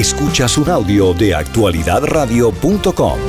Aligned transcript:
Escuchas 0.00 0.56
un 0.56 0.70
audio 0.70 1.12
de 1.12 1.34
actualidadradio.com. 1.34 3.20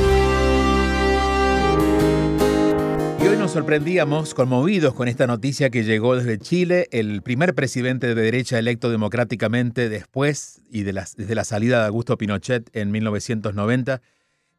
Y 3.22 3.28
hoy 3.28 3.36
nos 3.36 3.52
sorprendíamos, 3.52 4.34
conmovidos 4.34 4.94
con 4.94 5.10
esta 5.10 5.28
noticia 5.28 5.70
que 5.70 5.84
llegó 5.84 6.16
desde 6.16 6.40
Chile, 6.40 6.88
el 6.92 7.24
primer 7.24 7.56
presidente 7.56 8.08
de 8.08 8.16
derecha 8.16 8.58
electo 8.58 8.90
democráticamente 8.90 9.90
después 9.90 10.62
y 10.72 10.84
de 10.84 10.94
la, 10.94 11.06
desde 11.18 11.36
la 11.36 11.44
salida 11.44 11.82
de 11.82 11.88
Augusto 11.88 12.18
Pinochet 12.18 12.70
en 12.72 12.92
1990. 12.92 14.02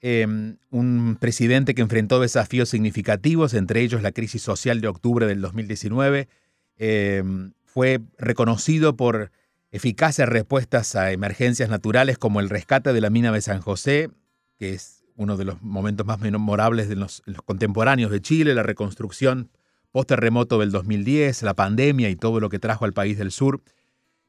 Em, 0.02 0.58
un 0.68 1.16
presidente 1.18 1.74
que 1.74 1.80
enfrentó 1.80 2.20
desafíos 2.20 2.68
significativos, 2.68 3.54
entre 3.54 3.80
ellos 3.80 4.02
la 4.02 4.12
crisis 4.12 4.42
social 4.42 4.82
de 4.82 4.88
octubre 4.88 5.26
del 5.26 5.40
2019. 5.40 6.29
Em, 6.76 7.52
fue 7.64 8.00
reconocido 8.18 8.98
por 8.98 9.30
eficaces 9.73 10.29
respuestas 10.29 10.95
a 10.95 11.11
emergencias 11.12 11.70
naturales 11.70 12.18
como 12.18 12.41
el 12.41 12.50
rescate 12.50 12.93
de 12.93 13.00
la 13.00 13.11
mina 13.11 13.32
de 13.32 13.40
San 13.40 13.61
José, 13.61 14.11
que 14.58 14.75
es 14.75 15.03
uno 15.17 15.36
de 15.36 15.46
los 15.46 15.63
momentos 15.63 16.07
más 16.07 16.21
memorables 16.21 16.89
de 16.89 16.96
los, 16.96 17.22
contemporáneos 17.46 18.11
de 18.11 18.21
Chile, 18.21 18.54
la 18.54 18.63
reconstrucción 18.63 19.50
post-terremoto 19.90 20.58
del 20.58 20.71
2010, 20.71 21.43
la 21.43 21.54
pandemia 21.54 22.11
y 22.11 22.16
todo 22.16 22.39
lo 22.39 22.49
que 22.50 22.58
trajo 22.58 22.85
al 22.85 22.93
país 22.93 23.18
del 23.18 23.32
sur. 23.32 23.63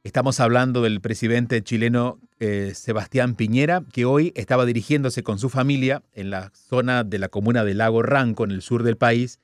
Estamos 0.04 0.40
hablando 0.40 0.82
del 0.82 1.00
presidente 1.00 1.62
chileno 1.62 2.20
eh, 2.40 2.72
Sebastián 2.76 3.36
Piñera, 3.36 3.84
que 3.94 4.06
hoy 4.06 4.34
estaba 4.36 4.66
dirigiéndose 4.66 5.23
con 5.23 5.40
su 5.40 5.50
familia 5.50 6.04
en 6.14 6.30
la 6.30 6.52
zona 6.54 7.04
de 7.04 7.20
la 7.20 7.30
comuna 7.30 7.64
de 7.64 7.73
Lago 7.73 8.02
Ranco, 8.02 8.44
en 8.44 8.52
el 8.52 8.62
sur 8.62 8.84
del 8.84 8.98
país, 8.98 9.40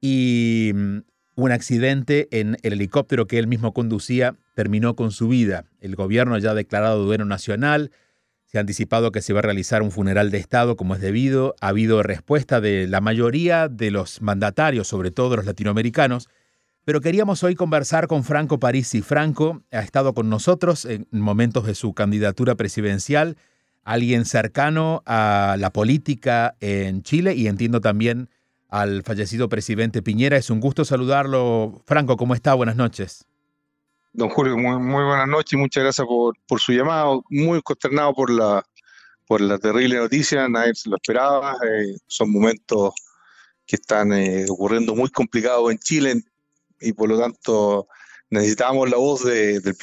y 0.00 0.72
mm, 0.74 0.98
un 1.42 1.52
accidente 1.52 2.28
en 2.32 2.56
el 2.62 2.74
helicóptero 2.74 3.26
que 3.26 3.38
él 3.38 3.46
mismo 3.46 3.72
conducía 3.72 4.36
terminó 4.54 4.94
con 4.96 5.10
su 5.10 5.28
vida. 5.28 5.64
El 5.80 5.96
gobierno 5.96 6.36
ya 6.38 6.50
ha 6.50 6.54
declarado 6.54 7.04
duelo 7.04 7.24
nacional, 7.24 7.90
se 8.44 8.58
ha 8.58 8.60
anticipado 8.60 9.12
que 9.12 9.22
se 9.22 9.32
va 9.32 9.38
a 9.38 9.42
realizar 9.42 9.82
un 9.82 9.90
funeral 9.90 10.30
de 10.30 10.38
Estado 10.38 10.76
como 10.76 10.94
es 10.94 11.00
debido, 11.00 11.54
ha 11.60 11.68
habido 11.68 12.02
respuesta 12.02 12.60
de 12.60 12.88
la 12.88 13.00
mayoría 13.00 13.68
de 13.68 13.90
los 13.90 14.20
mandatarios, 14.22 14.88
sobre 14.88 15.10
todo 15.10 15.36
los 15.36 15.46
latinoamericanos, 15.46 16.28
pero 16.84 17.00
queríamos 17.00 17.44
hoy 17.44 17.54
conversar 17.54 18.06
con 18.06 18.24
Franco 18.24 18.58
Parisi. 18.58 19.02
Franco 19.02 19.62
ha 19.70 19.80
estado 19.80 20.14
con 20.14 20.28
nosotros 20.28 20.84
en 20.84 21.06
momentos 21.10 21.66
de 21.66 21.74
su 21.74 21.94
candidatura 21.94 22.56
presidencial, 22.56 23.36
alguien 23.84 24.24
cercano 24.24 25.02
a 25.06 25.56
la 25.58 25.72
política 25.72 26.56
en 26.60 27.02
Chile 27.02 27.34
y 27.34 27.46
entiendo 27.46 27.80
también 27.80 28.28
al 28.70 29.02
fallecido 29.02 29.48
presidente 29.48 30.02
Piñera. 30.02 30.36
Es 30.36 30.48
un 30.48 30.60
gusto 30.60 30.84
saludarlo. 30.84 31.82
Franco, 31.86 32.16
¿cómo 32.16 32.34
está? 32.34 32.54
Buenas 32.54 32.76
noches. 32.76 33.26
Don 34.12 34.28
Julio, 34.28 34.56
muy, 34.56 35.04
buenas 35.04 35.28
noches 35.28 35.52
y 35.52 35.56
muchas 35.56 35.84
gracias 35.84 36.06
por, 36.06 36.36
por, 36.46 36.60
su 36.60 36.72
llamado. 36.72 37.22
Muy 37.30 37.60
consternado 37.62 38.14
por 38.14 38.30
la, 38.30 38.64
por 39.26 39.40
la 39.40 39.58
terrible 39.58 39.96
noticia, 39.96 40.48
nadie 40.48 40.74
se 40.74 40.88
lo 40.88 40.96
esperaba. 40.96 41.56
Eh, 41.64 41.96
son 42.06 42.32
momentos 42.32 42.94
que 43.66 43.76
están 43.76 44.12
eh, 44.12 44.46
ocurriendo 44.48 44.94
muy 44.94 45.10
complicados 45.10 45.70
en 45.70 45.78
Chile 45.78 46.22
y 46.80 46.92
por 46.92 47.08
lo 47.08 47.20
tanto 47.20 47.88
necesitamos 48.30 48.90
la 48.90 48.96
voz 48.96 49.24
de, 49.24 49.60
del 49.60 49.76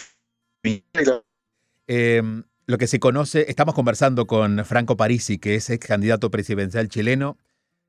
Piñera. 0.62 1.24
Em, 1.88 2.44
lo 2.66 2.78
que 2.78 2.88
se 2.88 3.00
conoce, 3.00 3.46
estamos 3.50 3.76
conversando 3.76 4.28
con 4.28 4.66
Franco 4.66 4.98
Parisi, 4.98 5.38
que 5.38 5.56
es 5.56 5.70
ex 5.70 5.88
candidato 5.88 6.30
presidencial 6.30 6.90
chileno 6.90 7.38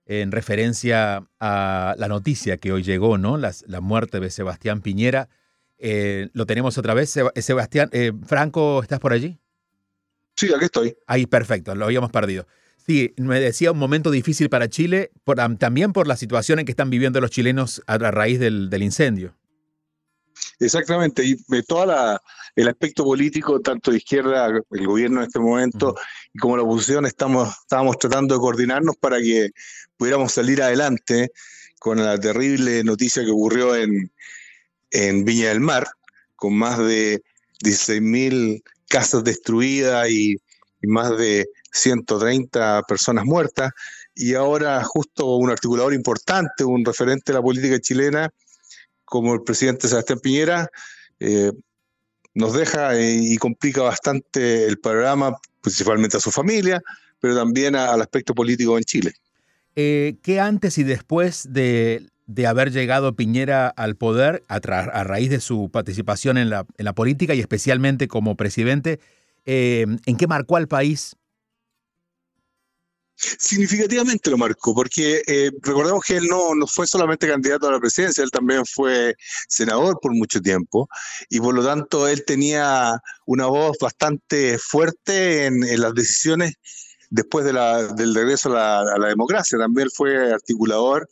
en 0.08 0.32
referencia 0.32 1.28
a 1.38 1.94
la 1.98 2.08
noticia 2.08 2.56
que 2.56 2.72
hoy 2.72 2.82
llegó, 2.82 3.18
¿no? 3.18 3.36
La, 3.36 3.52
la 3.66 3.80
muerte 3.80 4.20
de 4.20 4.30
Sebastián 4.30 4.80
Piñera. 4.80 5.28
Eh, 5.76 6.30
lo 6.32 6.46
tenemos 6.46 6.78
otra 6.78 6.94
vez. 6.94 7.14
Eh, 7.16 7.42
Sebastián, 7.42 7.90
eh, 7.92 8.12
Franco, 8.26 8.82
¿estás 8.82 9.00
por 9.00 9.12
allí? 9.12 9.38
Sí, 10.34 10.48
aquí 10.54 10.64
estoy. 10.64 10.96
Ahí, 11.06 11.26
perfecto, 11.26 11.74
lo 11.74 11.84
habíamos 11.84 12.10
perdido. 12.10 12.46
Sí, 12.86 13.12
me 13.18 13.38
decía 13.38 13.70
un 13.70 13.78
momento 13.78 14.10
difícil 14.10 14.48
para 14.48 14.68
Chile, 14.68 15.10
también 15.58 15.92
por 15.92 16.08
la 16.08 16.16
situación 16.16 16.58
en 16.58 16.64
que 16.64 16.72
están 16.72 16.88
viviendo 16.88 17.20
los 17.20 17.30
chilenos 17.30 17.82
a, 17.86 17.98
raíz 17.98 18.40
del, 18.40 18.70
del, 18.70 18.82
incendio. 18.82 19.36
Exactamente, 20.58 21.22
y 21.22 21.36
de 21.48 21.62
todo 21.64 22.18
el 22.56 22.68
aspecto 22.68 23.04
político, 23.04 23.60
tanto 23.60 23.90
de 23.90 23.98
izquierda, 23.98 24.46
el 24.70 24.86
gobierno 24.86 25.20
en 25.20 25.26
este 25.26 25.38
momento, 25.38 25.96
y 26.32 26.38
como 26.38 26.56
la 26.56 26.62
oposición, 26.62 27.06
estamos, 27.06 27.48
estábamos 27.62 27.98
tratando 27.98 28.34
de 28.34 28.40
coordinarnos 28.40 28.96
para 28.96 29.18
que 29.18 29.50
pudiéramos 29.96 30.32
salir 30.32 30.62
adelante 30.62 31.30
con 31.78 32.02
la 32.02 32.18
terrible 32.18 32.82
noticia 32.84 33.24
que 33.24 33.30
ocurrió 33.30 33.74
en, 33.74 34.10
en 34.90 35.24
Viña 35.24 35.48
del 35.48 35.60
Mar, 35.60 35.86
con 36.36 36.54
más 36.54 36.78
de 36.78 37.22
16.000 37.64 38.62
casas 38.88 39.24
destruidas 39.24 40.08
y, 40.10 40.36
más 40.82 41.16
de 41.18 41.48
130 41.72 42.82
personas 42.82 43.24
muertas. 43.24 43.72
Y 44.14 44.34
ahora 44.34 44.82
justo 44.84 45.34
un 45.36 45.50
articulador 45.50 45.92
importante, 45.92 46.62
un 46.64 46.84
referente 46.84 47.32
de 47.32 47.38
la 47.38 47.42
política 47.42 47.80
chilena, 47.80 48.30
como 49.04 49.34
el 49.34 49.42
presidente 49.42 49.88
Sebastián 49.88 50.20
Piñera, 50.20 50.70
eh, 51.18 51.50
nos 52.34 52.52
deja 52.52 52.96
y 53.00 53.36
complica 53.38 53.82
bastante 53.82 54.66
el 54.66 54.78
panorama, 54.78 55.36
principalmente 55.68 56.16
a 56.16 56.20
su 56.20 56.30
familia, 56.30 56.82
pero 57.20 57.36
también 57.36 57.76
al 57.76 58.00
aspecto 58.00 58.34
político 58.34 58.78
en 58.78 58.84
Chile. 58.84 59.12
Eh, 59.76 60.16
¿Qué 60.22 60.40
antes 60.40 60.78
y 60.78 60.82
después 60.82 61.46
de, 61.52 62.06
haber 62.46 62.72
llegado 62.72 63.14
Piñera 63.14 63.68
al 63.68 63.96
poder, 63.96 64.44
a, 64.48 64.58
raíz 65.04 65.30
de 65.30 65.40
su 65.40 65.70
participación 65.70 66.38
en 66.38 66.50
la, 66.50 66.66
en 66.78 66.84
la, 66.84 66.94
política 66.94 67.34
y 67.34 67.40
especialmente 67.40 68.08
como 68.08 68.36
presidente, 68.36 68.98
eh, 69.46 69.86
en 70.04 70.16
qué 70.16 70.26
marcó 70.26 70.56
al 70.56 70.68
país? 70.68 71.16
Significativamente 73.18 74.30
lo 74.30 74.38
marcó, 74.38 74.74
porque 74.74 75.22
eh, 75.26 75.50
recordemos 75.62 76.04
que 76.04 76.18
él 76.18 76.28
no, 76.28 76.54
no 76.54 76.68
fue 76.68 76.86
solamente 76.86 77.26
candidato 77.26 77.66
a 77.66 77.72
la 77.72 77.80
presidencia, 77.80 78.22
él 78.22 78.30
también 78.30 78.64
fue 78.64 79.16
senador 79.48 79.98
por 80.00 80.14
mucho 80.14 80.40
tiempo 80.40 80.88
y 81.28 81.40
por 81.40 81.52
lo 81.54 81.64
tanto 81.64 82.06
él 82.06 82.24
tenía 82.24 83.00
una 83.26 83.46
voz 83.46 83.76
bastante 83.80 84.56
fuerte 84.58 85.46
en, 85.46 85.80
las 85.80 85.94
decisiones 85.94 86.54
después 87.10 87.44
de 87.44 87.54
la, 87.54 87.88
del 87.88 88.14
regreso 88.14 88.56
a 88.56 88.84
la, 88.98 89.08
democracia. 89.08 89.58
También 89.58 89.88
fue 89.92 90.32
articulador 90.32 91.08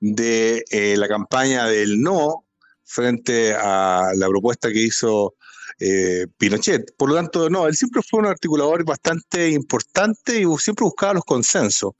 de 0.00 0.64
eh, 0.70 0.96
la 0.96 1.06
campaña 1.06 1.66
del 1.66 2.00
no 2.00 2.46
frente 2.82 3.54
a 3.54 4.10
la 4.14 4.28
propuesta 4.28 4.70
que 4.70 4.80
hizo 4.80 5.34
eh, 5.78 6.26
Pinochet. 6.38 6.94
Por 6.96 7.10
lo 7.10 7.16
tanto, 7.16 7.48
no, 7.50 7.66
él 7.66 7.76
siempre 7.76 8.02
fue 8.08 8.20
un 8.20 8.26
articulador 8.26 8.84
bastante 8.84 9.50
importante 9.50 10.40
y 10.40 10.46
siempre 10.58 10.84
buscaba 10.84 11.14
los 11.14 11.24
consensos. 11.24 11.92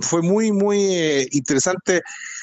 Fue 0.00 0.22
muy, 0.22 0.52
muy 0.52 0.78
eh, 0.78 1.28
interesante 1.32 2.02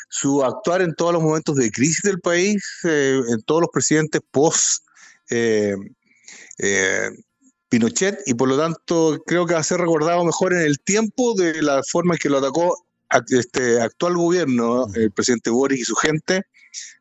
su 0.09 0.43
actuar 0.43 0.81
en 0.81 0.93
todos 0.95 1.13
los 1.13 1.23
momentos 1.23 1.55
de 1.55 1.71
crisis 1.71 2.01
del 2.03 2.19
país, 2.19 2.61
en 2.83 3.41
todos 3.43 3.61
los 3.61 3.69
presidentes 3.71 4.21
post 4.31 4.83
Pinochet 7.71 8.19
y 8.25 8.33
por 8.33 8.49
lo 8.49 8.57
tanto 8.57 9.23
creo 9.25 9.45
que 9.45 9.53
va 9.53 9.61
a 9.61 9.63
ser 9.63 9.79
recordado 9.79 10.25
mejor 10.25 10.53
en 10.53 10.59
el 10.59 10.77
tiempo 10.81 11.33
de 11.35 11.61
la 11.61 11.81
forma 11.89 12.15
en 12.15 12.19
que 12.19 12.27
lo 12.27 12.39
atacó 12.39 12.75
este 13.29 13.81
actual 13.81 14.17
gobierno, 14.17 14.87
el 14.93 15.11
presidente 15.11 15.49
Boric 15.49 15.79
y 15.79 15.83
su 15.83 15.95
gente, 15.95 16.43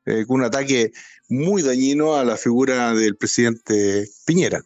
eh, 0.07 0.25
con 0.27 0.41
un 0.41 0.47
ataque 0.47 0.93
muy 1.29 1.63
dañino 1.63 2.17
a 2.17 2.25
la 2.25 2.37
figura 2.37 2.95
del 2.95 3.17
presidente 3.17 4.09
Piñera. 4.27 4.63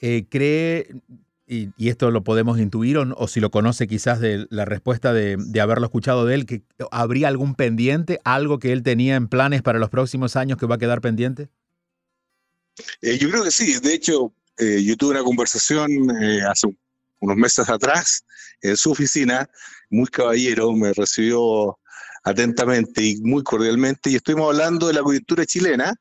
Eh, 0.00 0.26
¿Cree, 0.28 0.94
y, 1.46 1.72
esto 1.88 2.10
lo 2.10 2.22
podemos 2.22 2.58
intuir, 2.58 2.98
o, 2.98 3.28
si 3.28 3.40
lo 3.40 3.50
conoce 3.50 3.86
quizás 3.88 4.20
de 4.20 4.46
la 4.50 4.64
respuesta 4.64 5.12
de, 5.12 5.38
haberlo 5.60 5.86
escuchado 5.86 6.24
de 6.24 6.34
él, 6.34 6.46
que 6.46 6.62
habría 6.90 7.28
algún 7.28 7.54
pendiente, 7.54 8.20
algo 8.24 8.58
que 8.58 8.72
él 8.72 8.82
tenía 8.82 9.16
en 9.16 9.28
planes 9.28 9.62
para 9.62 9.78
los 9.78 9.90
próximos 9.90 10.36
años 10.36 10.58
que 10.58 10.66
va 10.66 10.76
a 10.76 10.78
quedar 10.78 11.00
pendiente? 11.00 11.48
Eh, 13.02 13.18
yo 13.18 13.28
creo 13.30 13.42
que 13.42 13.50
sí, 13.50 13.78
de 13.80 13.94
hecho, 13.94 14.32
eh, 14.58 14.82
yo 14.84 14.96
tuve 14.96 15.12
una 15.12 15.24
conversación 15.24 15.90
hace 16.48 16.68
unos 17.20 17.36
meses 17.36 17.68
atrás 17.68 18.24
en 18.62 18.76
su 18.76 18.92
oficina, 18.92 19.48
muy 19.90 20.06
caballero, 20.06 20.72
me 20.72 20.92
recibió 20.92 21.78
atentamente 22.24 23.02
y 23.02 23.16
muy 23.20 23.42
cordialmente, 23.42 24.10
y 24.10 24.16
estuvimos 24.16 24.52
hablando 24.52 24.86
de 24.86 24.94
la 24.94 25.02
coyuntura 25.02 25.46
chilena 25.46 25.94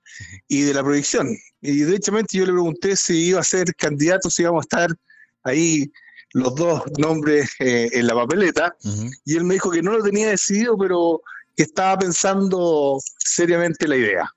y 0.47 0.61
de 0.61 0.73
la 0.73 0.83
proyección. 0.83 1.35
Y 1.61 1.79
derechamente 1.79 2.37
yo 2.37 2.45
le 2.45 2.53
pregunté 2.53 2.95
si 2.95 3.27
iba 3.27 3.39
a 3.39 3.43
ser 3.43 3.73
candidato, 3.75 4.29
si 4.29 4.43
íbamos 4.43 4.61
a 4.61 4.67
estar 4.67 4.97
ahí 5.43 5.91
los 6.33 6.55
dos 6.55 6.83
nombres 6.97 7.49
eh, 7.59 7.89
en 7.93 8.07
la 8.07 8.13
papeleta, 8.13 8.75
y 9.25 9.35
él 9.35 9.43
me 9.43 9.55
dijo 9.55 9.71
que 9.71 9.81
no 9.81 9.93
lo 9.93 10.03
tenía 10.03 10.29
decidido, 10.29 10.77
pero 10.77 11.21
que 11.55 11.63
estaba 11.63 11.97
pensando 11.97 12.99
seriamente 13.17 13.87
la 13.87 13.95
idea. 13.95 14.31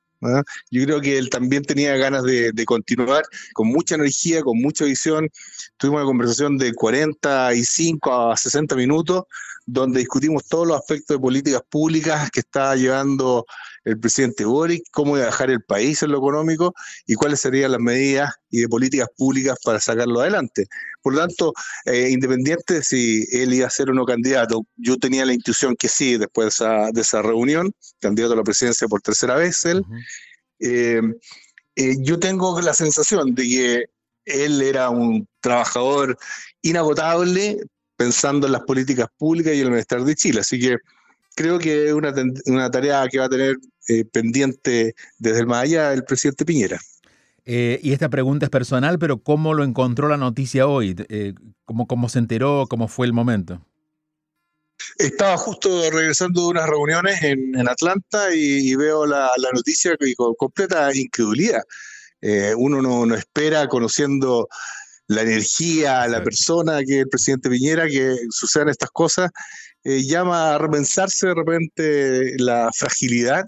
Yo 0.70 0.84
creo 0.84 1.00
que 1.00 1.19
él 1.19 1.31
también 1.31 1.62
tenía 1.62 1.96
ganas 1.96 2.22
de, 2.25 2.52
continuar 2.67 3.22
con 3.55 3.69
mucha 3.69 3.94
energía, 3.94 4.43
con 4.43 4.58
mucha 4.61 4.84
visión. 4.84 5.28
Tuvimos 5.76 6.00
una 6.00 6.06
conversación 6.06 6.58
de 6.58 6.75
45 6.75 8.31
a 8.31 8.37
60 8.37 8.76
minutos, 8.76 9.25
donde 9.67 10.00
discutimos 10.00 10.46
todos 10.46 10.67
los 10.67 10.76
aspectos 10.76 11.17
de 11.17 11.20
políticas 11.20 11.62
públicas 11.70 12.31
que 12.31 12.40
está 12.40 12.76
llevando 12.76 13.46
el 13.84 13.99
presidente 13.99 14.44
Boric, 14.44 14.82
cómo 14.90 15.17
dejar 15.17 15.50
el 15.50 15.62
país 15.62 16.02
en 16.02 16.11
lo 16.11 16.19
económico 16.19 16.75
y 17.06 17.14
cuáles 17.14 17.40
serían 17.40 17.73
las 17.73 17.81
medidas 17.81 18.34
y 18.50 18.61
de 18.61 18.69
políticas 18.69 19.08
públicas 19.16 19.56
para 19.64 19.81
sacarlo 19.81 20.20
adelante. 20.20 20.66
Por 21.02 21.14
lo 21.14 21.20
tanto, 21.20 21.52
eh, 21.87 22.11
independiente 22.11 22.82
si 22.82 23.26
él 23.32 23.55
iba 23.55 23.67
a 23.67 23.70
ser 23.70 23.91
o 23.91 23.94
no 23.94 24.05
candidato, 24.05 24.67
yo 24.76 24.97
tenía 24.97 25.25
la 25.25 25.32
intuición 25.32 25.75
que 25.76 25.88
sí, 25.88 26.19
después 26.19 26.47
de 26.47 26.49
esa, 26.49 26.91
de 26.93 27.00
esa 27.00 27.23
reunión, 27.23 27.73
candidato 28.00 28.35
a 28.35 28.37
la 28.37 28.43
presidencia 28.43 28.87
por 28.88 29.00
tercera 29.00 29.35
vez 29.35 29.64
él. 29.64 29.82
Eh, 30.58 31.00
eh, 31.76 31.97
yo 32.00 32.19
tengo 32.19 32.61
la 32.61 32.75
sensación 32.75 33.35
de 33.35 33.43
que 33.43 33.85
él 34.26 34.61
era 34.61 34.91
un 34.91 35.26
trabajador 35.41 36.19
inagotable 36.62 37.58
pensando 37.97 38.47
en 38.47 38.52
las 38.52 38.62
políticas 38.62 39.08
públicas 39.17 39.55
y 39.55 39.61
el 39.61 39.69
bienestar 39.69 40.05
de 40.05 40.14
Chile. 40.14 40.41
Así 40.41 40.58
que 40.61 40.76
creo 41.35 41.58
que 41.58 41.88
es 41.88 41.93
una, 41.93 42.12
una 42.47 42.70
tarea 42.70 43.06
que 43.08 43.19
va 43.19 43.26
a 43.26 43.31
tener 43.31 43.56
eh, 43.88 44.05
pendiente 44.05 44.94
desde 45.19 45.41
el 45.41 45.47
más 45.47 45.64
allá 45.64 45.93
el 45.93 46.05
presidente 46.05 46.44
Piñera. 46.44 46.79
Eh, 47.44 47.81
y 47.82 47.92
esta 47.92 48.08
pregunta 48.08 48.46
es 48.46 48.50
personal, 48.50 48.98
pero 48.98 49.22
¿cómo 49.22 49.54
lo 49.54 49.64
encontró 49.64 50.08
la 50.08 50.16
noticia 50.16 50.66
hoy? 50.66 50.96
Eh, 51.08 51.34
¿cómo, 51.64 51.87
¿Cómo 51.87 52.08
se 52.08 52.19
enteró? 52.19 52.66
¿Cómo 52.69 52.88
fue 52.88 53.06
el 53.06 53.12
momento? 53.12 53.64
Estaba 54.98 55.37
justo 55.37 55.90
regresando 55.90 56.42
de 56.42 56.48
unas 56.48 56.69
reuniones 56.69 57.22
en, 57.22 57.58
en 57.58 57.69
Atlanta 57.69 58.34
y, 58.34 58.75
veo 58.76 59.06
la, 59.06 59.31
la, 59.37 59.50
noticia 59.52 59.96
con 60.16 60.34
completa 60.34 60.90
incredulidad. 60.94 61.62
uno 62.56 62.81
no, 62.81 63.04
no, 63.04 63.14
espera, 63.14 63.69
conociendo 63.69 64.48
la 65.10 65.22
energía, 65.22 66.06
la 66.06 66.22
persona 66.22 66.84
que 66.84 66.98
es 66.98 67.02
el 67.02 67.08
presidente 67.08 67.50
Piñera, 67.50 67.88
que 67.88 68.14
sucedan 68.31 68.69
estas 68.69 68.90
cosas, 68.90 69.31
eh, 69.82 70.02
llama 70.04 70.54
a 70.54 70.58
repensarse 70.58 71.26
de 71.26 71.34
repente 71.34 72.34
la 72.38 72.70
fragilidad 72.72 73.44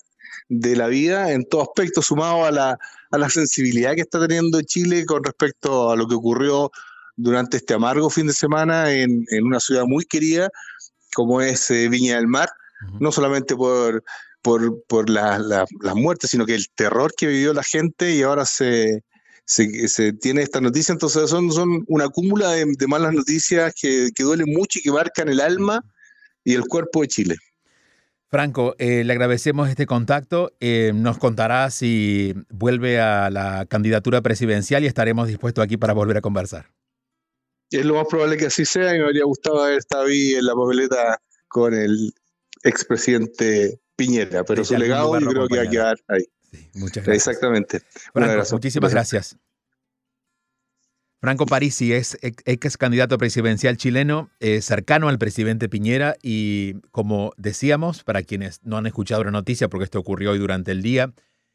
de 0.49 0.75
la 0.75 0.89
vida 0.89 1.31
en 1.31 1.45
todo 1.45 1.63
aspecto, 1.63 2.03
sumado 2.03 2.45
a 2.45 2.51
la, 2.51 2.79
a 3.13 3.19
la 3.19 3.31
sensibilidad 3.31 3.95
que 3.95 4.01
está 4.03 4.27
teniendo 4.27 4.61
Chile 4.63 5.07
con 5.07 5.23
respecto 5.23 5.91
a 5.91 5.97
lo 5.97 6.09
que 6.09 6.15
ocurrió 6.15 6.71
durante 7.15 7.59
este 7.59 7.75
amargo 7.75 8.11
fin 8.11 8.27
de 8.27 8.33
semana 8.33 8.91
en, 8.93 9.25
en 9.31 9.45
una 9.45 9.61
ciudad 9.61 9.85
muy 9.87 10.05
querida 10.05 10.49
como 11.15 11.41
es 11.41 11.71
eh, 11.71 11.89
Viña 11.89 12.17
del 12.17 12.27
Mar, 12.27 12.49
no 12.99 13.13
solamente 13.13 13.55
por, 13.55 14.03
por, 14.41 14.83
por 14.87 15.09
las 15.09 15.41
la, 15.41 15.65
la 15.81 15.95
muertes, 15.95 16.31
sino 16.31 16.47
que 16.47 16.55
el 16.55 16.69
terror 16.75 17.13
que 17.17 17.27
vivió 17.27 17.53
la 17.53 17.63
gente 17.63 18.13
y 18.13 18.23
ahora 18.23 18.45
se, 18.45 19.05
se, 19.45 19.89
se, 19.89 20.13
tiene 20.15 20.43
esta 20.43 20.61
noticia, 20.61 20.93
entonces 20.93 21.31
son, 21.31 21.53
son 21.53 21.85
una 21.87 22.09
cúmula 22.09 22.51
de, 22.53 22.67
de 22.77 22.87
malas 22.87 23.13
noticias 23.13 23.73
que, 23.81 24.11
que, 24.15 24.23
duelen 24.25 24.53
mucho 24.53 24.79
y 24.79 24.83
que 24.83 24.91
marcan 24.91 25.29
el 25.29 25.41
alma 25.41 25.81
y 26.45 26.55
el 26.55 26.63
cuerpo 26.63 27.03
de 27.03 27.09
Chile. 27.09 27.37
Franco, 28.33 28.75
eh, 28.79 29.05
le 29.05 29.13
agradecemos 29.13 29.69
este 29.69 29.85
contacto. 29.85 30.55
Eh, 30.59 30.93
nos 30.95 31.19
contará 31.19 31.69
si 31.69 32.33
vuelve 32.49 32.99
a 32.99 33.29
la 33.29 33.67
candidatura 33.67 34.23
presidencial 34.23 34.83
y 34.83 34.87
estaremos 34.87 35.29
dispuestos 35.29 35.63
aquí 35.63 35.77
para 35.77 35.93
volver 35.93 36.17
a 36.17 36.23
conversar. 36.23 36.71
Es 37.71 37.85
lo 37.85 37.97
más 37.97 38.07
probable 38.09 38.39
que 38.39 38.47
así 38.47 38.65
sea 38.65 38.97
y 38.97 39.01
me 39.01 39.05
habría 39.05 39.25
gustado 39.25 39.63
haber 39.63 39.77
estado 39.77 40.07
ahí 40.07 40.33
en 40.33 40.47
la 40.47 40.55
papeleta 40.55 41.21
con 41.47 41.75
el 41.75 42.15
expresidente 42.63 43.79
Piñera, 43.97 44.45
pero 44.45 44.65
su 44.65 44.79
legado 44.79 45.21
yo 45.21 45.29
creo 45.29 45.49
que 45.49 45.57
va 45.59 45.65
a 45.65 45.69
quedar 45.69 45.99
ahí. 46.09 46.25
Sí, 46.51 46.71
muchas 46.73 47.05
gracias. 47.05 47.29
Exactamente. 47.29 47.81
Franco, 48.15 48.45
muchísimas 48.53 48.93
gracias. 48.93 49.37
Franco 51.23 51.47
Parisi 51.47 51.93
es 51.93 52.19
ex 52.21 52.77
candidato 52.77 53.17
presidencial 53.17 53.77
chileno, 53.77 54.29
eh, 54.41 54.61
cercano 54.61 55.09
al 55.09 55.19
presidente 55.19 55.69
Piñera 55.69 56.17
y 56.21 56.75
como 56.91 57.33
decíamos, 57.37 58.03
para 58.03 58.25
quienes 58.25 58.59
no 58.65 58.77
han 58.77 58.87
escuchado 58.89 59.23
la 59.23 59.31
noticia, 59.31 59.69
porque 59.69 59.85
esto 59.85 60.01
ocurrió 60.01 60.33
hoy 60.33 60.41
durante 60.41 60.73
el 60.73 60.83
día, 60.83 61.13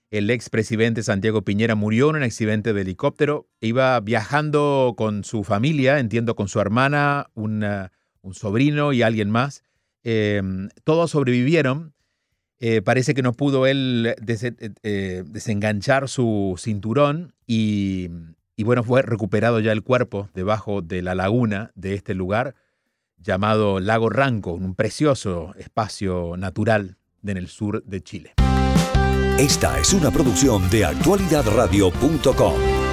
el 0.10 0.30
ex 0.30 0.50
presidente 0.50 1.04
Santiago 1.04 1.42
Piñera 1.42 1.76
murió 1.76 2.10
en 2.12 2.16
un 2.16 2.24
accidente 2.24 2.72
de 2.72 2.80
helicóptero. 2.80 3.50
Iba 3.60 4.00
viajando 4.00 4.94
con 4.96 5.26
su 5.26 5.44
familia, 5.44 6.00
entiendo 6.00 6.38
con 6.38 6.48
su 6.48 6.62
hermana, 6.62 7.30
un 7.34 7.62
sobrino 8.32 8.94
y 8.94 9.02
alguien 9.02 9.30
más. 9.30 9.64
Eh, 10.06 10.42
todos 10.86 11.12
sobrevivieron. 11.12 11.94
Eh, 12.60 12.82
parece 12.82 13.14
que 13.14 13.22
no 13.22 13.34
pudo 13.34 13.68
él 13.68 14.16
eh, 14.26 15.24
desenganchar 15.28 16.08
su 16.08 16.56
cinturón 16.58 17.34
y, 17.46 18.10
y 18.58 18.64
bueno, 18.64 18.84
fue 18.84 19.04
recuperado 19.04 19.60
ya 19.60 19.72
el 19.72 19.84
cuerpo 19.84 20.30
debajo 20.34 20.82
de 20.82 21.04
la 21.04 21.14
laguna 21.14 21.72
de 21.76 21.94
este 21.94 22.16
lugar 22.16 22.56
llamado 23.20 23.80
Lago 23.80 24.10
Ranco, 24.10 24.54
un 24.54 24.74
precioso 24.74 25.54
espacio 25.58 26.36
natural 26.38 26.98
en 27.24 27.38
el 27.38 27.48
sur 27.48 27.84
de 27.84 28.02
Chile. 28.02 28.34
Esta 29.38 29.80
es 29.80 29.94
una 29.94 30.10
producción 30.10 30.68
de 30.72 30.86
actualidadradio.com. 30.86 32.87